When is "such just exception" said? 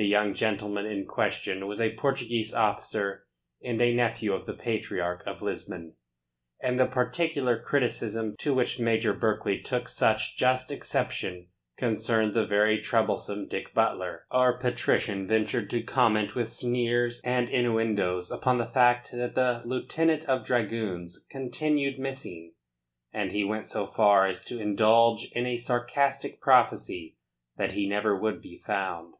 9.88-11.48